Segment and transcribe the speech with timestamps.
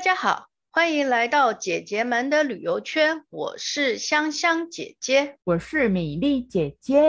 [0.00, 3.22] 大家好，欢迎来到姐姐们的旅游圈。
[3.28, 7.02] 我是香香姐姐，我是米粒姐姐。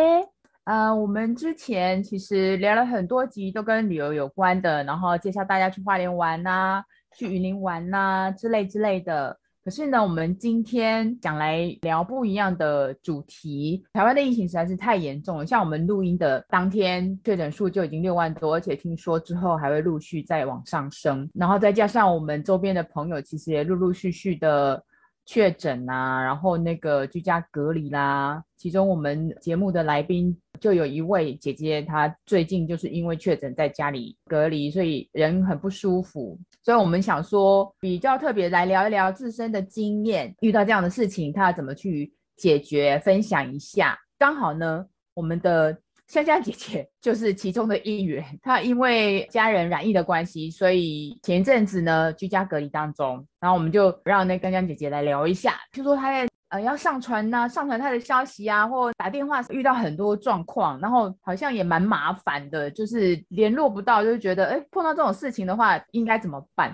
[0.65, 6.83] 呃，我们之前其实聊了很多集，都跟旅游有关的，然后介绍大家去花莲玩呐、
[7.17, 9.39] 去雨林玩呐、之类之类的。
[9.63, 13.85] 可是呢，我们今天讲来聊不一样的主题。
[13.93, 21.29] 台湾的疫情实在是太严重了，像我们录音的当天，确诊数就已经六万多，而且听说之后还会陆续再往上升。
[21.35, 24.83] 然后再加上我们周边的朋友，其实也陆陆续续的
[25.27, 28.43] 确诊啊，然后那个居家隔离啦。
[28.57, 30.35] 其中我们节目的来宾。
[30.61, 36.39] 就有一位姐姐，她最近就是因为确诊在家里隔离，所以人很不舒服。
[36.63, 43.97] 所以我们想说，比较特别来聊一聊自身的经验，遇到这样的事情，她要怎么去解决，分享一下。
[44.19, 44.85] 刚好呢，
[45.15, 45.75] 我们的
[46.07, 48.23] 香香姐姐就是其中的一员。
[48.43, 56.29] 她因为家人染疫的关系，所以前一阵子呢居家隔离当中，然后我们就让那香香姐姐来聊一下，就说她在。
[56.51, 66.71] 呃，要上传呐、上传他的消息啊，或打电话遇到很多状况，然后好像也蛮麻烦的，就是联络不到，就是觉得，哎，碰到这种事情的话，应该怎么办？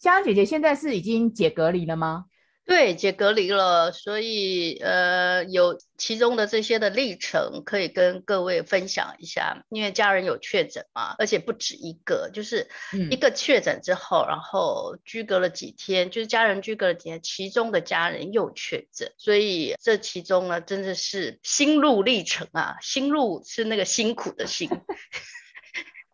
[0.00, 2.24] 香香姐姐现在是已经解隔离了吗？
[2.64, 9.64] 对，解隔离了，所以呃，有其中的这些的历程可以跟各位分享一下。
[9.68, 12.68] 因为家人有确诊嘛，而且不止一个，就是
[13.10, 24.70] 一个确诊之后，嗯、然后居隔了几天，就是家人居隔了几天，其中的家人又确诊，所以这其中呢，真的是心路历程啊，心路是那个辛苦的辛。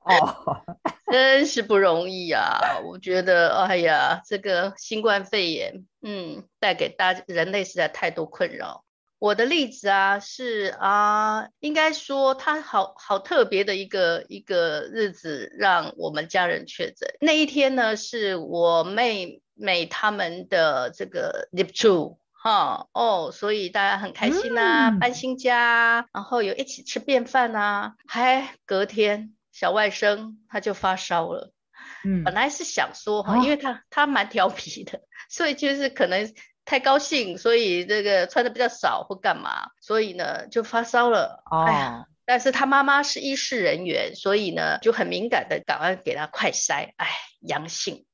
[0.08, 0.62] 哦，
[1.12, 2.80] 真是不容易啊！
[2.84, 8.84] 我觉得，哎呀，这个新冠肺炎，嗯，带给大人类实在太多困扰。
[9.18, 17.08] 我的例子啊，是啊，应该说他好好特别的一个一个日子，让我们家人确诊。
[17.20, 29.34] 那一天呢，是我妹妹他们的这个 l i p t o 哈哦，所以大家很开心呐、啊，嗯、搬新家，然后有一起吃便饭呐、啊，还隔天。
[29.58, 31.52] 小外甥他就发烧了，
[32.04, 36.32] 嗯，本来是想说哈，因为他他蛮调皮的， 所以就是可能
[36.64, 41.42] 太高兴，所以这个穿的比较少或干嘛，所以呢就发烧了。
[41.50, 47.08] 哦，哎呀，但是他妈妈是医事人员，所以呢就很敏感的赶快给他快筛，哎，
[47.40, 48.06] 阳性。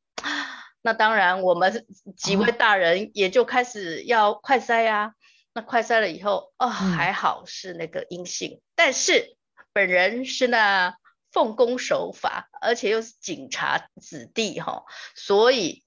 [0.81, 1.85] 那当然我们
[2.17, 5.13] 几位大人也就开始要快筛呀，
[5.53, 9.37] 那快筛了以后，哦，还好是那个阴性，但是
[9.75, 10.97] 本人是那。
[11.35, 14.85] 奉公守法，而且又是警察子弟哈，
[15.17, 15.83] 所以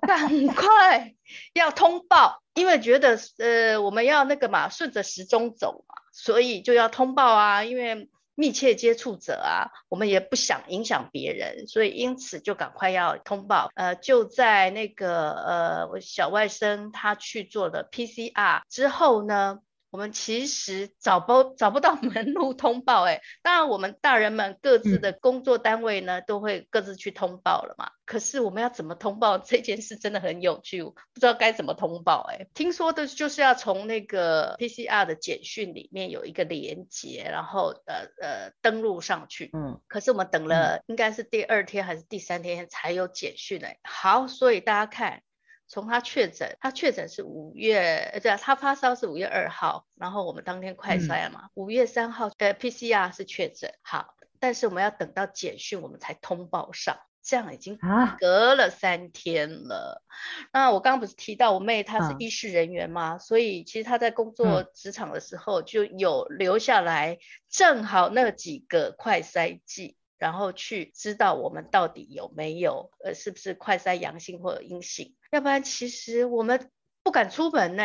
[0.00, 1.14] 赶快
[1.52, 13.70] 要通报， 因为觉得呃我们要那个嘛，顺着时钟走嘛，所以就要通报啊，因为密切接触者啊，我们也不想影响别人，所以因此就赶快要通报。
[13.76, 19.60] 呃，就在那个呃我小外甥他去做了 PCR 之后呢。
[19.94, 27.92] 我们其实找不找不到门路通报，哎，当然我们大人们各自的工作单位呢，都会各自去通报了嘛。
[28.04, 39.50] 可是我们要怎么通报这件事真的很有趣，不知道该怎么通报，哎，听说的就是要从那个 PCR 的简讯里面有一个连接，然后呃呃登录上去。
[39.52, 43.78] 嗯，可是我们等了应该是第二天还是第三天才有简讯哎。
[43.84, 45.22] 好，所以大家看。
[45.66, 57.78] 从他确诊，他确诊是五月，对啊，他发烧是五月二号，然后我们当天快筛嘛，五、嗯、月三号呃 PCR 是确诊，好，但是我们要等到简讯我们才通报上，这样已经
[58.18, 60.02] 隔了三天了。
[60.06, 60.12] 啊、
[60.52, 63.14] 那我刚刚不是提到我妹她是医事人员吗？
[63.14, 69.96] 嗯、所以其实她在工作职场的时候就有留下来，正好那几个快筛剂。
[70.16, 75.14] 然后去知道我们到底有没有，呃，是不是快筛阳性或者阴性？
[75.34, 76.70] 要不然其实我们
[77.02, 77.82] 不敢出门呢，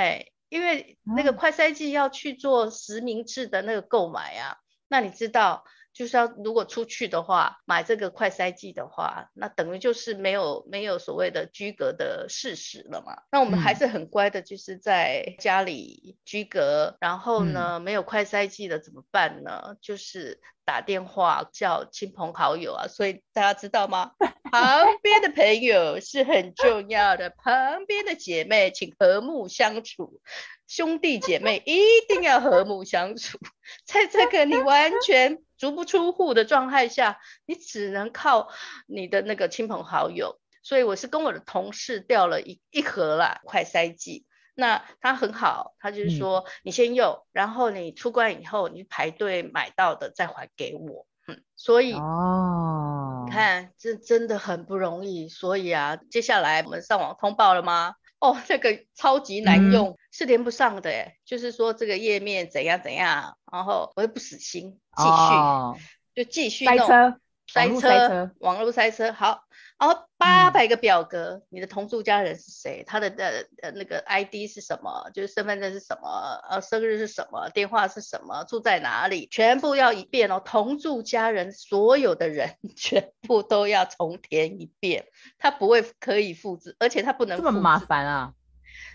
[0.49, 4.57] 因为那个快筛剂要去做实名制的那个购买啊。
[4.87, 5.65] 那你知道？
[5.99, 13.23] 就是要如果出去的话，买这个快筛剂的话，那等于就是没有没有所谓的居隔的事实了嘛。
[13.33, 16.85] 那我们还是很乖的，就是在家里居隔。
[16.85, 19.75] 嗯、然后呢，没有快筛剂的怎么办呢？
[19.81, 22.87] 就是打电话叫亲朋好友啊。
[22.87, 24.13] 所以大家知道吗？
[24.49, 30.21] 旁边的朋友是很重要的，旁边的姐妹请和睦相处，
[30.69, 33.37] 兄弟姐妹一定要和睦相处。
[33.83, 35.43] 在这个你完全。
[35.59, 38.47] 足不出户的状态下，你只能靠
[38.87, 40.39] 你的那个亲朋好友。
[40.63, 44.25] 所以我是跟我的同事调了一一盒啦快筛剂。
[44.55, 51.05] 那他很好，他就是说你先用，然后你出关以后你排队买到的再还给我。
[51.27, 55.27] 嗯，所以哦，你看这真的很不容易。
[55.27, 57.95] 所以啊，接下来我们上网通报了吗？
[58.19, 65.75] 哦，这个超级难用，嗯、是连不上的诶，就是说这个页面怎样怎样，然后我又不死心，继续、哦、
[66.13, 66.77] 就继续弄。
[66.77, 67.19] 塞车
[67.51, 69.43] 塞车，塞车，网络塞车，好，
[69.79, 72.83] 然后八百个表格，嗯、你的同住家人是谁？
[72.85, 75.09] 他的呃呃那个 ID 是什么？
[75.13, 76.39] 就是身份证是什么？
[76.49, 77.49] 呃，生日是什么？
[77.49, 78.43] 电话是什么？
[78.43, 79.27] 住在哪里？
[79.31, 80.41] 全部要一遍哦。
[80.43, 85.05] 同住家人所有的人 全部都要重填一遍，
[85.37, 87.37] 他不会可以复制，而且他不能。
[87.37, 88.33] 这么麻烦啊？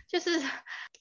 [0.06, 0.40] 就是。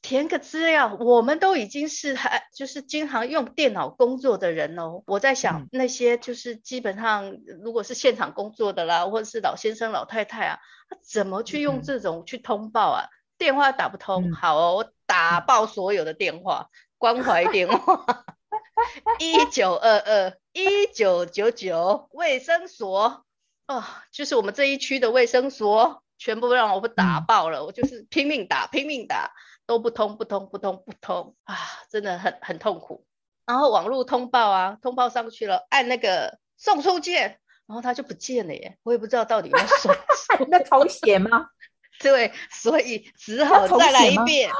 [0.03, 5.01] 填个资料，我们都已经是还就是经常用电脑工作的人哦。
[5.07, 10.59] 我在想那些就是基本上如果是现场工作的啦，或者是老先生老太太啊，
[10.89, 13.05] 他怎么去用这种去通报啊？
[13.05, 16.67] 嗯、电话打不通，嗯、好哦，我打爆所有的电话，
[16.97, 18.25] 关怀电话，
[19.19, 23.25] 一九二二一九九九卫生所
[23.67, 29.31] 哦，就是我们这一区的卫生所，全部让我不打爆了，嗯、我就是拼命打，拼命打。
[29.73, 31.57] 都不通不通不通不通啊，
[31.89, 33.05] 真的很很痛苦。
[33.47, 39.91] 然后网络通报啊，通报上去了，按那个送出键，然后它就不见了耶，我也不知道到底要送
[40.49, 41.47] 那重写吗？
[41.99, 44.51] 对，所以只好再来一遍。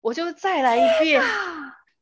[0.00, 1.22] 我就再来一遍，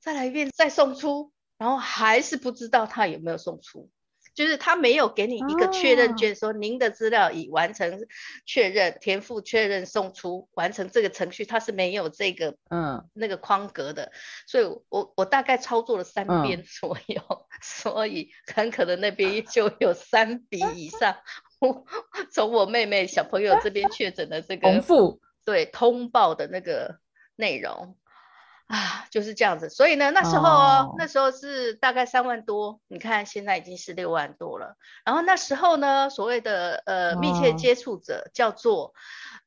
[0.00, 3.90] 再来一遍，再送出，然后还是不知道他有没有送出。
[4.34, 8.06] 就是他没有给你一个确认卷，说您的资料已完成
[8.44, 13.08] 确认、填付确认、送出完成这个程序，他是没有这个嗯。
[13.16, 14.10] 那个框格的，
[14.46, 21.16] 所以我我大概操作了三遍左右，嗯、 所以很可能那边就有三笔以上，
[22.32, 25.20] 从我妹妹小朋友这边确诊的这个重复。
[25.44, 26.98] 对通报的那个
[27.36, 27.96] 内容。
[28.66, 30.94] 啊，就是这样子，所以呢，那时候哦，oh.
[30.98, 34.76] 那时候是大概三万多，你看现在已经是六万多了。
[35.04, 38.94] 然后那时候呢，所谓的呃密切接触者叫做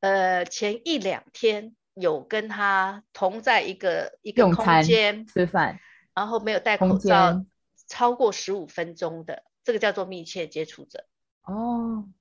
[0.01, 5.79] 呃前一两天有跟他同在一个一个空间吃饭，
[6.13, 7.43] 然后没有戴口罩
[7.87, 11.05] 超过十五分钟的，这个叫做密切接触者。
[11.43, 11.55] 哦。
[11.55, 12.16] Oh.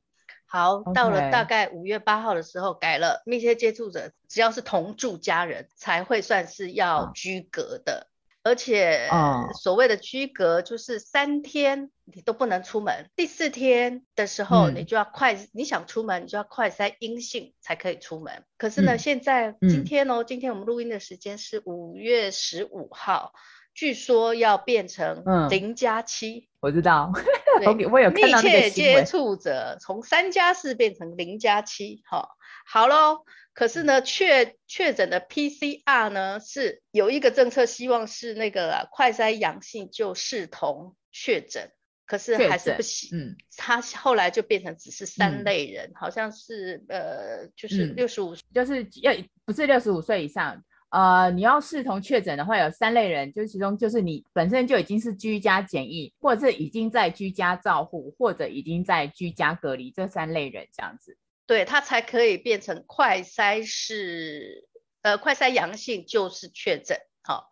[0.47, 18.45] 好.到了大概五月八号的时候改了，密切接触者只要是同住家人才会算是要居隔的，哦、而且、哦、所谓的居隔就是三天你都不能出门，第四天的时候你就要快，嗯、你想出门你就要快筛阴性才可以出门。
[18.57, 23.33] 可是呢，嗯、现在今天哦，嗯、今天我们录音的时间是五月十五号。
[23.77, 27.13] 据说要变成零加七，我知道，
[27.61, 32.31] 对我有密切接触者从三加四变成零加七，好，
[32.67, 33.19] 好喽。
[33.53, 41.71] 可是呢，确确诊的 PCR 呢是有一个政策，希望是那个、啊、快筛阳性就视同确诊，
[42.07, 43.11] 可是还是不行。
[43.13, 49.13] 嗯， 他后来就变成只是三类人，嗯、好像是呃，就是六十五，就是要
[49.45, 50.63] 不是六十五岁以上。
[50.89, 64.65] 呃，你要视同确诊的话，有三类人，就是其中就是你本身就已经是居家检疫，或者是已经在居家照护，或者已经在居家隔离这三类人这样子，对，他才可以变成快筛是
[65.03, 67.43] 呃快筛阳性就是确诊，好、哦，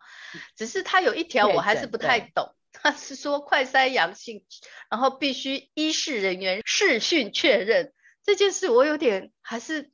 [0.55, 4.45] 只是他有一条我还是不太懂，他是说快筛阳性，
[4.89, 9.91] 然后必须医事人员视讯确认这件事，我有点还是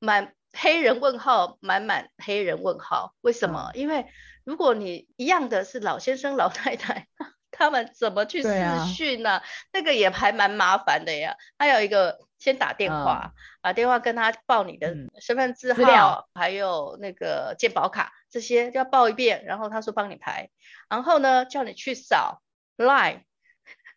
[0.00, 0.34] 蛮。
[0.52, 3.70] 黑人问号，满满黑人问号，为什么？
[3.74, 4.06] 嗯、因为
[4.44, 7.08] 如果你一样的是老先生、老太太，
[7.50, 9.30] 他们怎么去视讯呢？
[9.38, 9.42] 啊、
[9.72, 11.36] 那个也还蛮麻烦的呀。
[11.58, 19.44] 还有一个，先打电话，嗯、把电话跟他报你的身份证号，料还有那个健保卡，这些要报一遍。
[19.46, 20.50] 然后他说帮你排，
[20.88, 22.42] 然后呢叫你去扫
[22.76, 23.22] Line，Line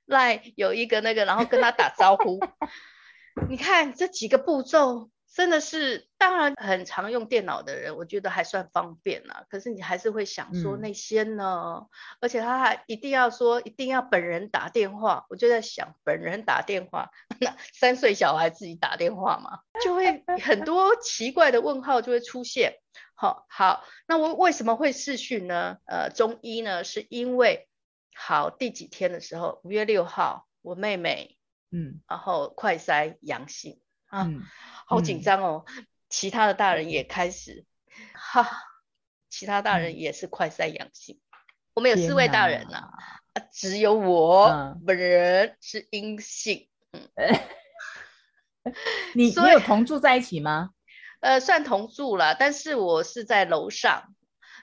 [0.07, 2.39] Line 有一个那个，然后跟他打招呼。
[3.49, 5.09] 你看这几个步骤。
[5.35, 9.45] 真的是，当然很常用电脑的人，我觉得还算方便啦。
[9.49, 11.81] 可是你还是会想说那些呢？
[11.81, 11.89] 嗯、
[12.21, 15.25] 而且他还一定要说，一定要本人打电话。
[15.29, 17.11] 我就在想，本人打电话，
[17.41, 22.75] 那三岁小孩自己打电话嘛，就会 很多奇怪的问号就会出现。
[23.13, 25.79] 好，好，那我为什么会视讯呢？
[25.85, 27.67] 呃，中医呢，是因为
[28.13, 31.37] 好第几天的时候，五月六号，我妹妹，
[31.71, 33.81] 嗯，然后快筛阳性。
[34.07, 34.43] 啊，嗯、
[34.85, 35.65] 好紧张哦！
[35.67, 37.65] 嗯、其他的大人也开始，
[38.13, 38.49] 哈，
[39.29, 41.15] 其他大人也是快筛阳性。
[41.15, 41.21] 嗯、
[41.75, 42.89] 我们有四位大人呐、啊，
[43.33, 46.69] 啊，只有我本人是阴性。
[46.91, 47.09] 嗯，
[49.13, 50.69] 你你有同住在一起吗？
[51.21, 54.13] 呃，算同住了，但是我是在楼上，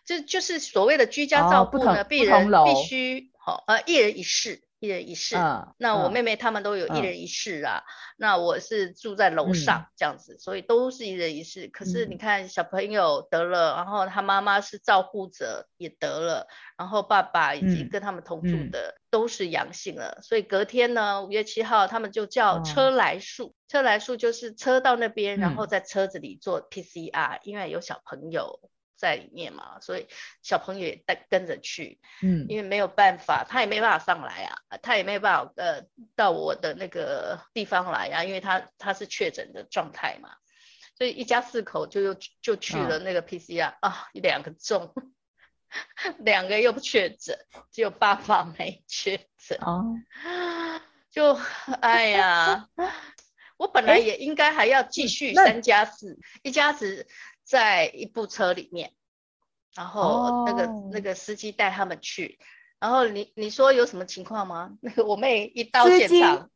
[0.07, 5.37] 就就是所谓的居家照顾呢，必人必须好，呃，一人一室，一人一室。
[5.37, 7.79] 嗯、那我妹妹她们都有一人一室啊。
[7.79, 7.87] 嗯、
[8.17, 11.69] 那我是住在楼上这样子，嗯、所以都是一人一室。
[11.69, 20.17] 可是你看小朋友得了，嗯、然后他妈妈是照护者也得了，然后爸爸以及跟他们同住的都是阳性了。
[20.19, 28.59] 嗯、所以隔天呢，五月七号他们就叫车来数，哦、车来数就是车到那边，然后在车子里做 PCR，、嗯、因为有小朋友。
[29.03, 30.07] 在里面嘛，所以
[30.43, 35.83] 小朋友也带跟着去，嗯，因为没有办法，他也没办法上来啊，他也没有办法呃
[36.15, 40.31] 到我的那个地方来啊，因为他他是确诊的状态嘛，
[40.97, 44.95] 所以一家四口就又就去了那个 PCR 啊，两个中，
[46.23, 47.37] 两个又不确诊，
[47.73, 49.97] 只有爸爸没确诊，哦，
[51.11, 51.37] 就
[51.81, 52.69] 哎呀，
[53.59, 57.09] 我本来也应该还要继续三加四，一家子。
[57.45, 58.93] 在一部车里面，
[59.75, 60.91] 然后那个、oh.
[60.93, 62.39] 那个司机带他们去，
[62.79, 64.77] 然后你你说有什么情况吗？
[64.81, 66.51] 那个我妹一到现场，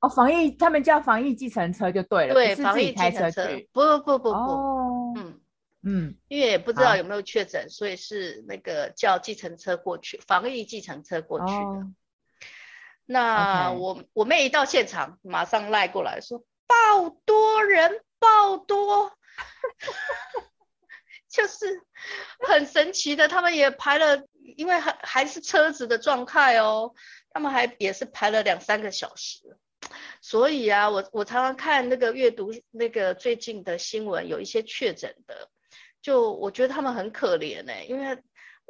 [0.00, 5.18] 哦，防疫他们叫防疫计程车就对了，对，防疫计程车，不不不不不，oh.
[5.18, 5.40] 嗯
[5.82, 11.52] 嗯，因为也不知道有没有确诊，所以是那个叫计程车过去，防疫计程车过去的。
[11.52, 11.84] Oh.
[13.06, 19.12] 那.我我妹一到现场，马上赖过来说爆多人爆多。
[21.28, 21.82] 就是
[22.46, 24.24] 很神奇的，他们也排了，
[24.56, 26.94] 因为还还是车子的状态哦，
[27.30, 29.56] 他们还也是排了两三个小时。
[30.20, 35.50] 所以啊，我我常常看那个阅读那个最近的新闻，有一些确诊的，
[36.02, 38.22] 就我觉得他们很可怜呢，因为。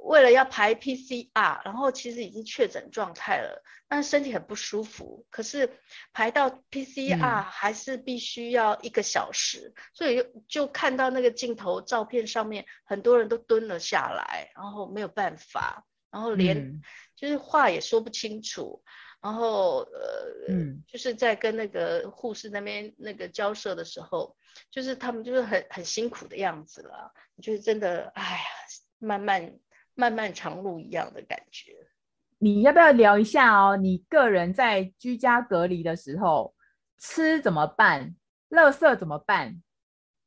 [0.02, 5.26] 为了要排 PCR，然后其实已经确诊状态了，但身体很不舒服。
[5.30, 5.71] 可是
[6.12, 16.80] 排到 PCR 还是必须要一个小时，嗯、所以就就看到那个镜头照片上面，很多人都蹲了下来，然后没有办法，然后连
[17.14, 18.83] 就是话也说不清楚，
[19.21, 24.37] 然后呃，嗯、就是在跟那个护士那边那个交涉的时候，
[24.71, 27.12] 就是他们就是很很辛苦的样子了。
[27.42, 28.45] 就是真的，哎呀，
[28.99, 29.59] 慢慢。
[30.00, 31.76] 漫漫长路一样的感觉，
[32.38, 33.76] 你要不要聊一下哦？
[33.76, 36.54] 你个人在居家隔离的时候
[36.99, 38.16] 吃怎么办？
[38.49, 39.62] 垃圾怎么办？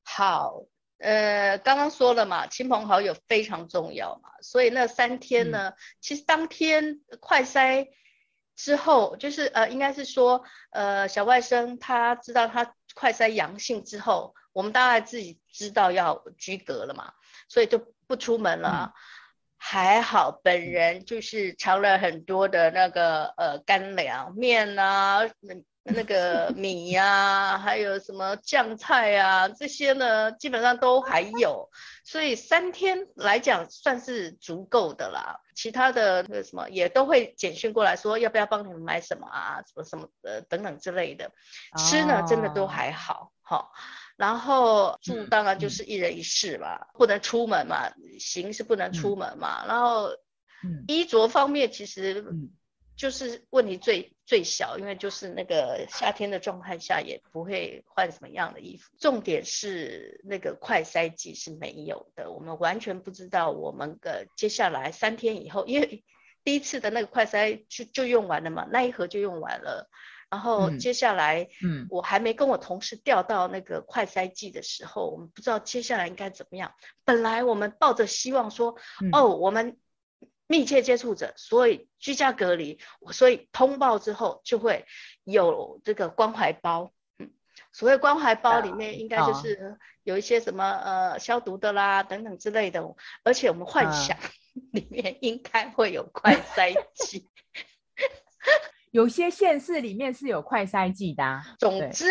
[0.04, 0.64] 好，
[1.00, 7.88] 呃，刚刚说了嘛，亲朋好友非常重要嘛，所以那三天呢，嗯、其实当天快筛
[8.56, 17.12] 之后，就是呃，应该是说，呃，小外甥他知道他快筛阳性之后，我们大概自己知道要居隔了嘛，
[17.50, 18.94] 所以就不出门了。
[18.94, 19.02] 嗯
[19.66, 31.70] 还好，本人就是尝了很多的那个呃干粮面啊，那那个 米呀、啊，还有什么酱菜啊，这些呢基本上都还有，
[32.04, 35.40] 所以三天来讲算是足够的啦。
[35.56, 41.32] 其他的那个什么也都会简讯过来说要不要帮你们买什么啊，什么什么呃等等之类的。
[41.78, 43.66] 吃呢真的都还好，好、哦。
[44.16, 49.64] 然后住当然就是一人一室嘛，不能出门嘛，行是不能出门嘛。
[49.66, 50.10] 嗯、然后
[50.88, 52.24] 衣着方面其实
[52.96, 58.92] 就是问题最、嗯、最小，因为就是那个夏天的状态下也不会换什么样的衣服。
[59.00, 66.04] 重点是那个快筛剂是没有的，我们完全不知道我们的接下来三天以后，因为
[66.44, 69.90] 第一次的那个快筛就就用完了嘛，那一盒就用完了。
[70.34, 76.74] 然后接下来，嗯，我还没跟我同事调到那个快筛剂的时候，嗯、我们不知道接下来应该怎么样。
[77.06, 79.78] 本来我们抱着希望说，嗯、哦，我们
[80.48, 82.80] 密切接触者，所以居家隔离，
[83.12, 84.88] 所以通报之后就会
[85.24, 86.92] 有这个关怀包。
[87.20, 87.32] 嗯，
[87.72, 92.84] 所谓关怀包里面应该就是有一些什么、嗯、呃消毒的啦等等之类的，
[93.24, 94.18] 而且我们幻想
[94.74, 97.30] 里面应该会有快筛剂。
[98.94, 101.44] 有些县市里面是有快筛剂的、啊。
[101.58, 102.06] 总之，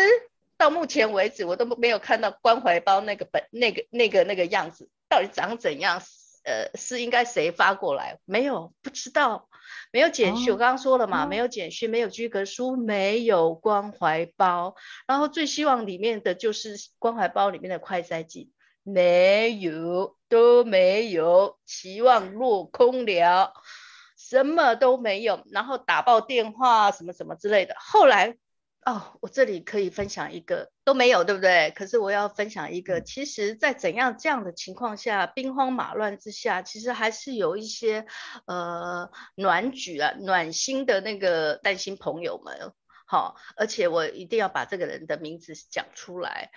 [0.57, 6.01] 到目前为止，我都没有看到关怀包那个本、那个、那个、那个样子，到底长怎样？
[6.43, 8.19] 呃，是应该谁发过来？
[8.25, 9.47] 没有，不知道。
[9.93, 14.75] 没有简讯，哦、我刚刚说了嘛，哦、没有简讯，没有居格书，没有关怀包。
[15.07, 18.51] 然后最希望里面的就是关怀包里面的快筛剂，
[18.83, 23.53] 没有，都没有，期望落空了。
[24.33, 27.75] 什么都没有，然后打爆电话什么什么之类的。
[27.77, 28.35] 后来，
[28.83, 31.71] 哦，我这里可以分享一个都没有，对不对？
[31.75, 38.07] 可是我要分享一个，其实，在怎样这样的情况下，兵荒马乱之下，其实还是有一些
[38.47, 42.73] 呃暖举啊、暖心的那个担心朋友们。
[43.05, 46.49] 好，而且我一定要把这个人的名字讲出来。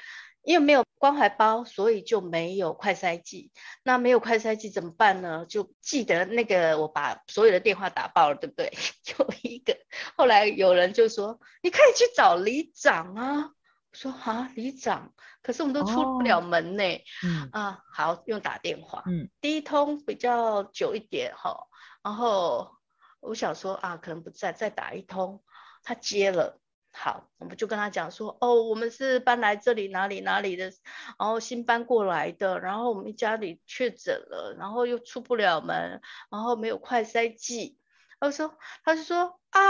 [0.46, 3.50] 因为没有关怀包，所以就没有快筛剂。
[3.82, 5.44] 那没有快筛剂怎么办呢？
[5.44, 8.72] 就记得那个，我把所有的电话打爆了，对不对？
[9.18, 9.76] 有一个，
[10.16, 13.50] 后来有人就说，你可以去找里长啊。
[13.90, 15.12] 我说啊，里长，
[15.42, 16.84] 可是我们都出不了门呢。
[16.84, 19.02] 哦嗯、啊，好，用打电话。
[19.06, 21.66] 嗯，第一通比较久一点哈，
[22.04, 22.70] 然后
[23.18, 25.42] 我想说啊，可能不在，再打一通，
[25.82, 26.60] 他接了。
[26.98, 30.72] 好，我们就跟他讲说，哦，我们是搬来这里哪里哪里的，
[31.18, 36.00] 然后新搬过来的，然后我们家里确诊了，然后又出不了门，
[36.30, 37.78] 然后没有快筛剂。
[38.18, 39.60] 他说，他就说啊，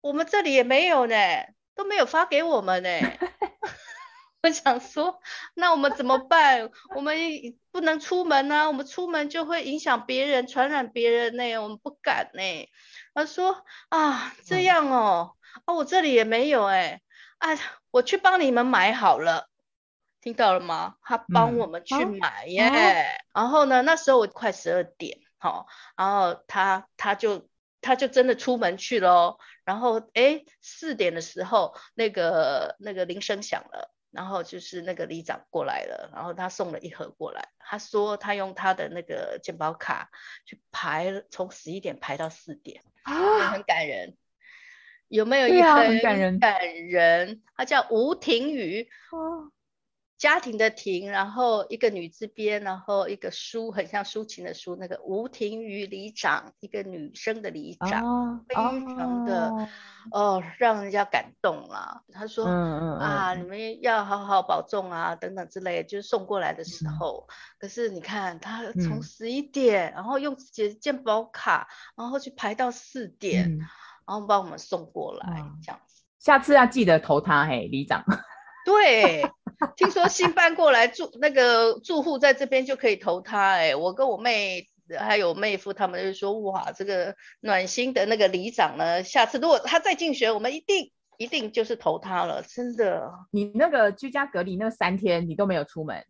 [0.00, 1.16] 我们这里也没有呢，
[1.74, 2.88] 都没有发给我们呢。
[4.44, 5.20] 我想说，
[5.54, 6.70] 那我们怎么办？
[6.94, 7.16] 我们
[7.72, 12.68] 不能出门啊，我们出门就会影响别人，传染别人呢，我们不敢呢。
[13.14, 15.32] 他说啊，这样哦。
[15.66, 17.00] 哦，我这里也没有哎，
[17.38, 17.58] 哎，
[17.90, 19.48] 我去帮你们买好了，
[20.20, 20.96] 听到了吗？
[21.02, 23.06] 他帮我们去买耶。
[23.34, 25.66] 然后呢，那时候我快十二点，好，
[25.96, 27.48] 然后他他就
[27.80, 29.38] 他就真的出门去了。
[29.64, 37.48] 然后哎，四点的时候，那个那个铃声响了，然后就是那个里长过来了，然后他送了一盒过来。
[37.58, 40.10] 他说他用他的那个健保卡
[40.44, 44.16] 去排，从十一点排到四点，啊，很感人。
[45.12, 46.38] 有没有一个很感人？
[46.38, 49.52] 感人，他叫吴庭宇，哦，
[50.16, 59.68] 家庭的庭，然后一个女字边，然后一个抒，很像抒情的抒，那个吴庭宇里长，一个女生的里长，哦、非常的哦，
[60.12, 62.02] 哦，让人家感动了。
[62.10, 67.26] 他说，嗯嗯啊，你们要好好保重啊，等等之类，就是送过来的时候。
[67.28, 73.58] 嗯、可是你看，他从十一点，嗯、然后用自己的健保卡，然后去排到四点。
[74.06, 76.02] 嗯然后帮我们送过来，这样子。
[76.18, 78.04] 下次要记得投他，嘿，里长。
[78.64, 79.22] 对，
[79.76, 84.68] 听说新搬过来住那个住户在这边就可以投他，哎，我跟我妹
[84.98, 93.10] 还有妹夫他们就说，哇，这个暖心的那个里长呢，下次如果他再竞选，我们一定一定就是投他了，真的。
[93.30, 96.04] 你那个居家隔离那三天，你都没有出门？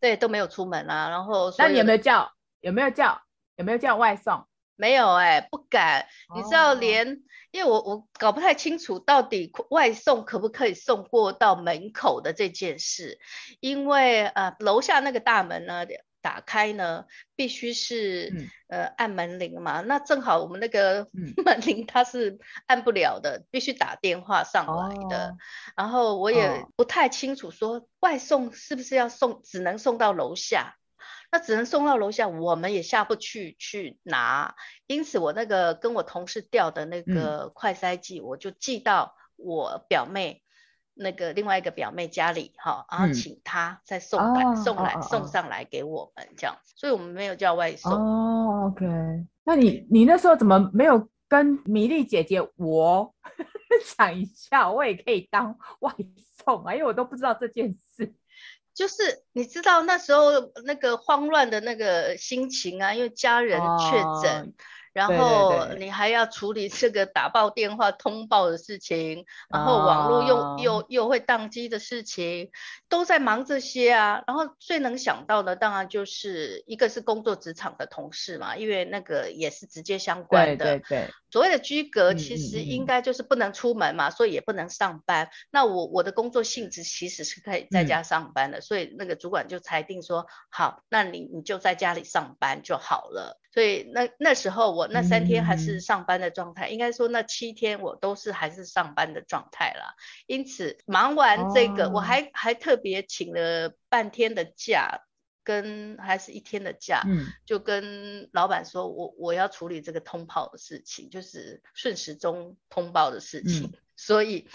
[0.00, 1.08] 对，都没有出门啊。
[1.08, 2.30] 然后，那你有没有叫？
[2.60, 3.18] 有没有叫？
[3.56, 4.46] 有没有叫外送？
[4.76, 6.06] 没有哎、欸，不敢。
[6.34, 7.18] 你知道连，连、哦、
[7.50, 13.18] 因为我我搞不太清楚到底外送可不可以送过到门口的这件事，
[13.60, 15.86] 因为呃楼下那个大门呢
[16.20, 17.04] 打开呢
[17.36, 21.06] 必须是、嗯、呃按门铃嘛，那正好我们那个
[21.44, 25.28] 门铃它是按不了的，嗯、必须打电话上来的。
[25.28, 25.36] 哦、
[25.76, 30.76] 然后我也不太清楚说外送是不是要送，只能送到楼下。
[31.36, 34.54] 那只能送到楼下，我们也下不去去拿，
[34.86, 40.42] 因此我那个跟我同事调的那个快筛剂，嗯、我就寄到我表妹
[40.94, 47.92] 那个另外一个表妹家里哈，然后请她再送来、嗯、送来、哦、送上来给我们这样子，所以我们没有叫外送。
[47.92, 48.86] 哦，OK，
[49.44, 53.14] 那你你那时候怎么没有跟米粒姐姐我
[53.94, 55.94] 讲一下，我也可以当外
[56.46, 58.14] 送啊，因为我都不知道这件事。
[58.76, 64.52] 就是你知道那时候那个慌乱的那个心情啊，因为家人确诊。
[64.96, 72.50] 哦然后你还要处理这个打爆电话通报的事情，然后网络又、哦、又又会宕机的事情，
[72.88, 74.22] 都在忙这些啊。
[74.26, 80.64] 然后最能想到的当然就是一个是工作职场的同事嘛，因为那个也是直接相关的。
[80.64, 81.10] 对对对。
[81.30, 85.28] 所谓的居隔其实应该就是不能出门嘛，嗯、所以也不能上班。
[85.50, 93.38] 那我我的工作性质其实是可以在家上班的，嗯、所以那个主管就裁定说，好，那你你就在家里上班就好了。
[93.56, 99.94] 所以那那时候我那三天还是上班的状态，嗯、应该说那七天我都是还是上班的状态啦。
[100.26, 105.06] 因此忙完这个，哦、我还还特别请了半天的假，
[105.42, 114.50] 跟还是一天的假，嗯、就跟老板说我我要处理这个通报的事情，就是顺时钟通报的事情，嗯、 所以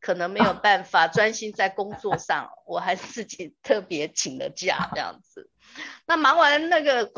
[0.00, 5.50] 可能没有办法专心在工作上，啊、我还是自己特别请了假这样子。
[6.06, 7.10] 那忙完那个，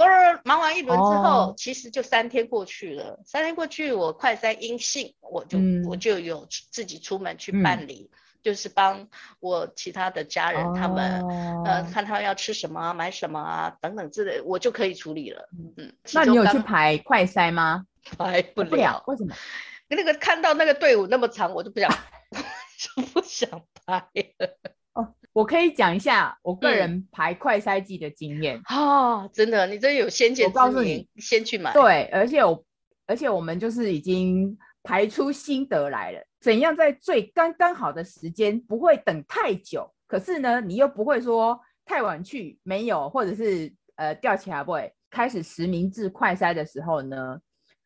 [0.45, 3.21] 忙完一轮之后，哦、其实就三天过去了。
[3.25, 9.09] 三天过去，我快筛阴性，我就、嗯、我就有自己出门去办理，嗯、就是帮
[9.41, 15.49] 我其他的家人他们，哦、呃，看他们要吃什么啊，买什么啊，等等之类，我就可以处理了。
[15.77, 17.85] 嗯，那你有去排快筛吗？
[18.17, 19.35] 排不了，不了，为什么？
[19.91, 21.91] 那个看到那个队伍那么长，我就不想，
[22.97, 23.49] 就不想
[23.87, 24.78] 排了。
[25.39, 31.73] 我可以讲一下我个人排快筛剂的经验啊、哦，真的，你这有先见之明，我告诉你，先去买。
[31.73, 32.65] 对，而且我，
[33.07, 44.93] 而且我们就是已经排出心得来了，怎样在最刚刚好的时间，不会等太久，可是呢，你又不会说太晚去没有，或者是呃吊起来不会。
[45.09, 47.39] 开始实名制快筛的时候呢，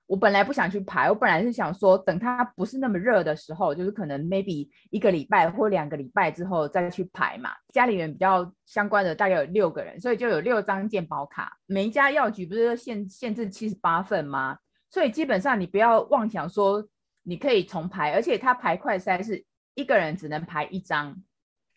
[0.06, 7.50] 我本来不想去排，我本来是想说等它不是那么热的时候，就是可能 maybe 一个礼拜或两个礼拜之后再去排嘛。
[7.72, 11.56] 家里人比较相关的大概有六个人，所以就有六张健保卡。
[11.66, 14.58] 每一家药局不是限限制七十八份吗？
[14.90, 16.86] 所以基本上你不要妄想说
[17.22, 19.42] 你可以重排，而且它排快筛是
[19.74, 21.16] 一个人只能排一张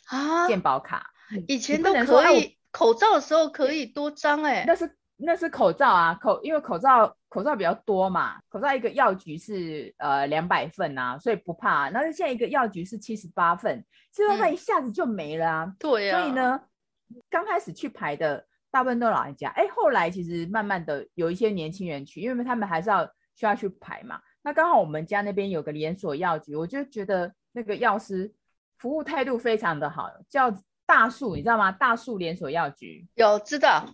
[0.08, 1.06] 啊健保卡。
[1.48, 4.98] 以前都可以，口罩的时候可以多张哎、欸，那是。
[5.18, 11.90] 那是口罩啊，口因为口罩口罩比较多嘛，口罩一个药局是呃两百份啊，所以不怕。
[11.90, 15.74] 那现在一个药局是七十八份，七十八份一下子就没了啊。
[15.80, 16.20] 对呀。
[16.20, 16.60] 所以呢，
[17.30, 24.20] 刚开始去排的大部分都老人家，哎，后来其实慢慢的有一些年轻人去，因为他们还是要需要去排嘛。
[24.42, 28.32] 那刚好我们家那边有个连锁药局，我就觉得那个药师
[28.78, 30.54] 服务态度非常的好，叫
[30.86, 31.72] 大树，你知道吗？
[31.72, 33.86] 大树连锁药局有知道。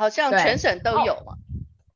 [0.00, 1.36] 好像全省都有嘛，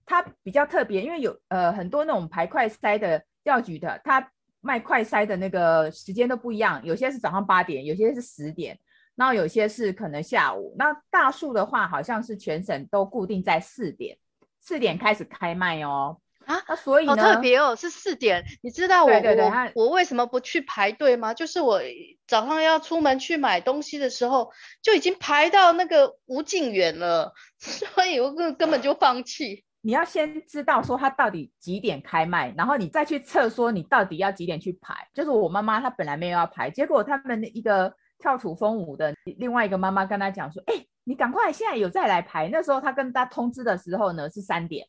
[0.04, 8.78] 它比较特别，因为有呃很多那种排快筛的药局的，它卖快筛的那个时间都不一样，有些是早上八点，有些是十点，
[9.14, 10.74] 然后有些是可能下午。
[10.76, 14.18] 那大树的话，好像是全省都固定在四点，
[14.60, 16.20] 四点开始开卖哦。
[16.46, 18.44] 啊，那所以呢，好特别哦，是四点。
[18.62, 21.34] 你知道我我我为什么不去排队吗？
[21.34, 21.80] 就是我
[22.26, 24.50] 早上要出门去买东西的时候，
[24.82, 29.64] 就已经排到那个无尽远了， 所以我根根本就放弃。
[29.86, 34.94] 你要先知道说他到底几点开卖，然后你再去测说你到底要几点去排。
[35.12, 42.48] 就是我妈妈她本来没有要排，结果他们一个跳土风舞的另外一个妈妈跟她讲说，哎，你赶快现在有再来排。
[42.48, 44.86] 那时候她跟她通知的时候呢是三点。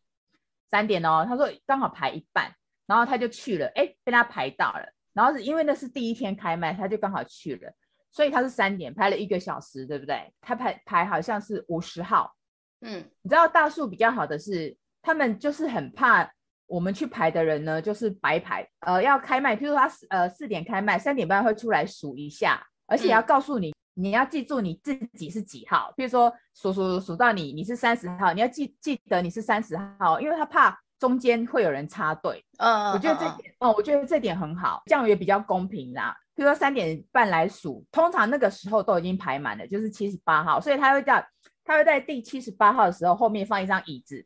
[0.71, 2.51] 三点哦，他说刚好排一半，
[2.85, 7.71] 然后他就去了，哎，被他排到了，然后是因为那是第一天开卖，他就刚好去了，
[8.11, 10.33] 所以他是三点排了一个小时，对不对？
[10.41, 12.33] 他排排好像是五十号，
[12.81, 16.29] 嗯，你知道大树比较好的是，他们就是很怕
[16.67, 23.73] 我们去排的人呢，就是白排，呃，要开卖，譬如说他呃四点开卖，三点半会出来数一下，而且要告诉你。
[23.97, 32.45] 嗯你要记住你自己是几号，比如说数数数到你，你是三十号，你要记记得你是三十号，因为他怕中间会有人插队。
[32.57, 36.13] 嗯，我觉得这点，哦、嗯，我觉得这点很好，这样也比较公平啦。
[36.35, 41.25] 比如说三点半来数，通常那个时候都已经排满了，就是七十八号，所以他会叫
[41.63, 44.25] 他会在第七十八号的时候后面放一张椅子，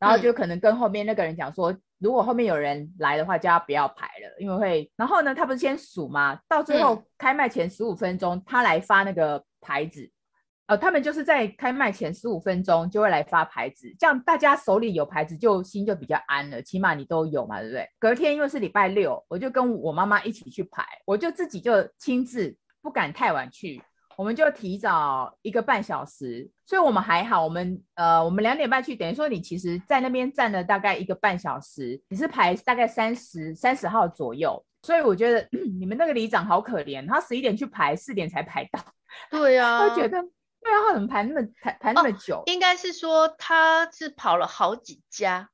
[0.00, 1.70] 然后就可能跟后面那个人讲说。
[1.70, 4.92] 嗯如果后面有人来的话，就要不要排了，因为会。
[4.96, 6.38] 然后呢，他不是先数吗？
[6.48, 10.10] 到最后开卖前十五分钟，他来发那个牌子。
[10.66, 17.88] 呃，他们就是在开卖前十五分钟就会来发牌子，这样大家手里有牌子就心就比较安了，起码你都有嘛，对不对？
[18.00, 23.80] 隔天因为是礼拜六，我就跟我妈妈一起去排，我就自己就亲自不敢太晚去。
[24.16, 27.44] 我们就提早一个半小时，所以我们还好。
[27.44, 34.64] 我们呃，我们两点半去，等于说你其实在那边站了大概一个半小时，你是排大概三十三十号左右。
[34.82, 35.46] 所以我觉得
[35.78, 38.80] 你们那个里长好可怜，他十一点去排，四点才排到。
[39.30, 40.22] 对呀、啊，我觉得
[40.60, 42.36] 对啊，他怎么排那么排排那么久？
[42.36, 45.50] 哦、应该是说他是跑了好几家。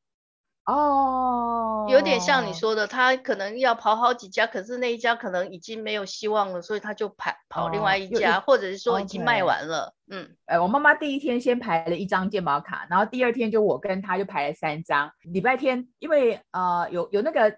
[0.65, 9.93] 哦，有点像你说的，他可能要跑好几家，可是那一家可能已经没有希望了，所以他就排跑另外一家，哦、或者是说已经卖完了。
[10.07, 10.15] Okay.
[10.15, 15.11] 嗯，呃，我妈妈第一天先排了一张健保卡，然后第二天就我跟她就排了三张。
[15.23, 17.53] 礼拜天因为呃有有那个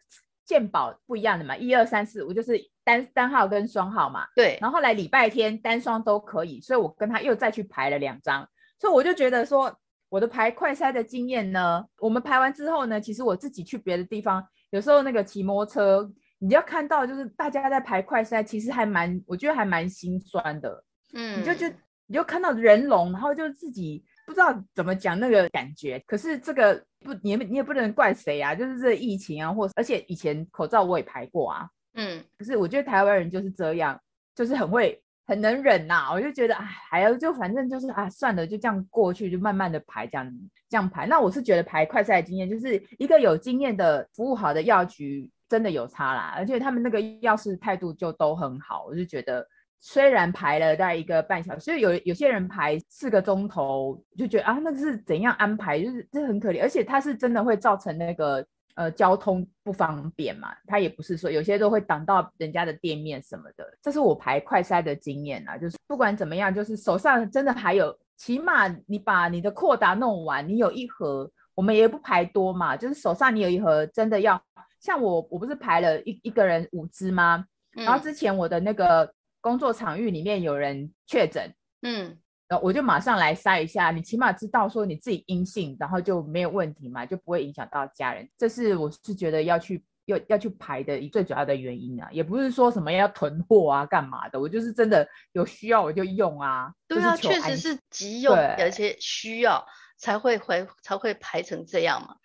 [0.47, 4.25] 健保不一样的嘛，一二三四五就是单单号跟双号嘛。
[4.35, 4.57] 对。
[4.63, 8.49] 然后后来礼拜天单双都可以，所以我跟她又再去排了两张，
[8.81, 9.77] 所以我就觉得说。
[10.15, 20.85] 我的排快筛的经验呢，我们排完之后呢，其实我自己去别的地方，有时候那个骑摩托车，你要看到就是大家在排快筛，其实还蛮，我觉得还蛮心酸的。
[21.15, 21.67] 嗯，你就就
[22.07, 26.01] 你就看到人龙，然后就自己不知道怎么讲那个感觉。
[26.07, 31.69] 可是这个不，你你也不能怪谁啊，就是这疫情啊，或而且以前口罩我也排过啊。
[31.95, 34.01] 嗯，可是我觉得台湾人就是这样，
[34.33, 35.03] 就是很会。
[35.27, 40.33] 很能忍呐、我就觉得哎，还有就反正就是啊，算了，就这样过去，就慢慢的排，这样
[40.69, 41.07] 这样排。
[41.07, 48.85] 那我是觉得排快赛的经验，就是一个有经验的服务好的药局真的有差啦，而且他们那个药师态度就都很好。
[48.87, 49.47] 我就觉得
[49.81, 58.47] 虽然排了大概一个半小时，所以有有些人排四个钟头，就觉得啊，那个是怎样安排，就是这很可怜，而且它是真的会造成那个。
[58.75, 65.57] 呃，交通不方便嘛，他也不是说有些都会挡到人家的店面什么的，这是我排快筛的经验啊。
[65.57, 74.43] 就是不管怎么样，就是手上真的还有，起码你把你的扩达弄完，你有一盒，我们也不排多嘛，就是手上你有一盒，真的要
[74.81, 77.47] 像我，我不是排了一一个人五支吗？
[77.73, 82.19] 然后之前我的那个工作场域里面有人确诊，嗯，
[82.63, 88.29] 我就马上来筛一下，你起码知道说你自己阴性，然后就没有问题嘛，就不会影响到家人。
[88.37, 96.73] 这是我是觉得要去要要去排的最主要的原因啊，也不是说什么要囤货啊干嘛的，我就是真的有需要我就用啊。
[96.87, 99.65] 对啊，确实是急用，而且需要
[99.99, 102.17] 才会回才会排成这样嘛。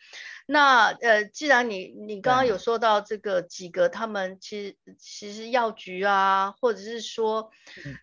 [0.51, 7.51] 那呃，既然你你刚刚有说到这个几个，他们其实其实药局啊，或者是说，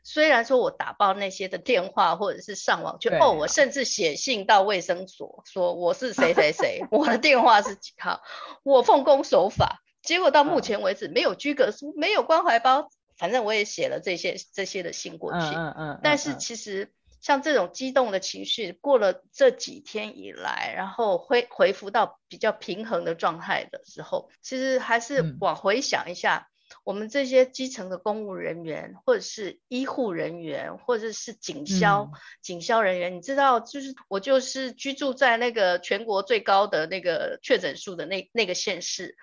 [0.05, 8.23] 虽然说我打爆那些的电话，或者是上网去哦，我甚至写信到卫生所说我是谁谁谁， 我的电话是几号，
[8.63, 16.93] 我奉公守法，结果到目前为止没有居格书，没有关怀包，反正我也写了这些这些的信过去，嗯嗯，但是其实。
[17.21, 39.17] 像这种激动的情绪，过了这几天以来，然后恢恢复到比较平衡的状态的时候，其实还是往回想一下，嗯、我们这些基层的公务人员，或者是医护人员，或者是警消、嗯、警消人员，你知道，就是我就是居住在那个全国最高的那个确诊数的那那个县市，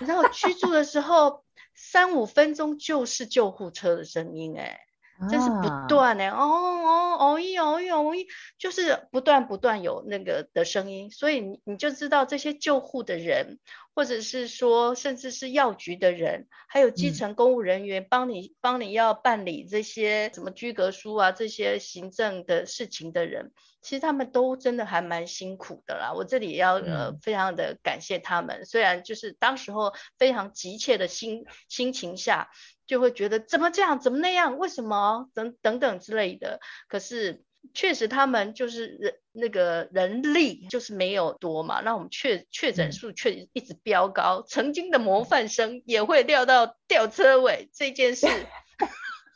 [0.00, 4.80] 你知道居住的时候，三五分钟就是救护车的声音、欸，哎。
[5.28, 8.26] 真是不断呢、欸，哦哦哦一哦一哦一，
[8.56, 13.58] 就是不断不断有那个的声音，所以你你就知道这些救护的人，
[13.96, 23.50] 或者是说甚至是药局的人，还有基层公务人员帮你、嗯、帮你要办理这些什么居格书啊这些行政的事情的人，
[23.82, 26.12] 其实他们都真的还蛮辛苦的啦。
[26.14, 32.50] 我这里也要呃非常的感谢他们，虽然就是当时候非常急切的心心情下。
[32.88, 36.58] 就会觉得怎么这样，怎么那样，为什么等等等之类的。
[36.88, 48.26] 可是确实他们就是人那个人力就是没有多嘛，那我们确确诊数却一直飙高，曾经的模范生也会掉到吊车尾这件事。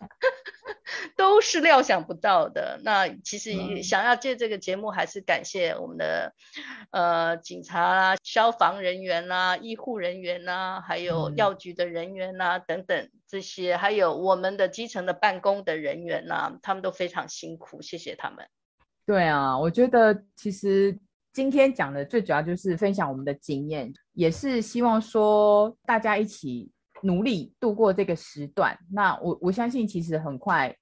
[1.16, 2.80] 都是料想不到的。
[2.84, 6.32] 那其实想要借这个节目，还是感谢我们的、
[6.90, 18.46] 嗯、呃警察啦、消防人员啦、医护人员啦，还有药局的人员啦、嗯、等等这些，还有我们的基层的办公的人员啦，他们都非常辛苦，谢谢他们。
[19.06, 20.96] 对啊，我觉得其实
[21.32, 26.70] 今天讲的最主要就是分享我们的经验，也是希望说大家一起。
[27.02, 30.74] 努力度过这个时段，那我我相信其实很快，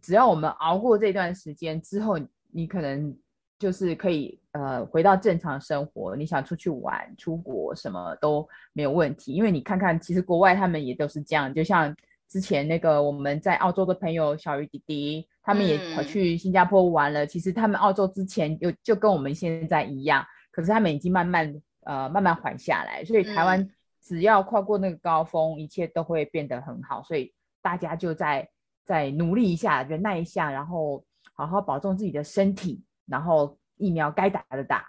[0.00, 2.18] 只要我们熬过这段时间之后，
[2.50, 3.16] 你可能
[3.58, 6.16] 就是可以呃回到正常生活。
[6.16, 11.54] 你想出去玩、出国什么都没有问题，因为你看看，其实国外他们也都是这样。
[11.54, 11.94] 就像
[12.28, 17.24] 之前那个我们在澳洲的朋友小鱼弟弟，他们也跑去新加坡玩了。
[17.24, 23.68] 嗯、其实他们澳洲之前有就跟我们现在一样，可是他们已经慢慢呃慢慢缓下来，所以台湾。
[24.04, 27.02] 嗯只要跨过那个高峰，一切都会变得很好。
[27.02, 28.46] 所以大家就再
[28.84, 32.82] 再努力一下，忍耐一下，然后好好保重自己的身体。
[33.06, 34.84] 然后疫苗该打的打，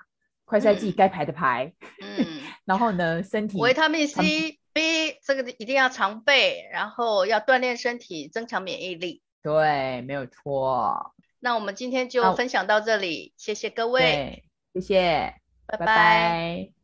[0.45, 1.73] 快筛剂该排的排。
[2.01, 2.25] 嗯，
[2.65, 9.21] 然后呢，身体维他命 C、B 这个一定要常备，然后要锻炼身体，增强免疫力。
[9.41, 11.13] 对，没有错。
[11.39, 15.36] 那我们今天就分享到这里，谢谢各位，谢谢，
[15.67, 15.86] 拜拜。
[15.86, 16.71] 拜拜。